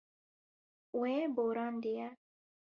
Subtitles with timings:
[0.99, 2.07] Wê borandiye.